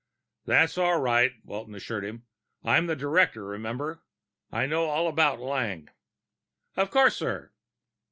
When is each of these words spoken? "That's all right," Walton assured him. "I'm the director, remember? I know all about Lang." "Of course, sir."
"That's 0.47 0.79
all 0.79 0.99
right," 0.99 1.31
Walton 1.45 1.75
assured 1.75 2.03
him. 2.03 2.25
"I'm 2.63 2.87
the 2.87 2.95
director, 2.95 3.45
remember? 3.45 4.01
I 4.51 4.65
know 4.65 4.85
all 4.89 5.07
about 5.07 5.39
Lang." 5.39 5.89
"Of 6.75 6.89
course, 6.89 7.15
sir." 7.15 7.51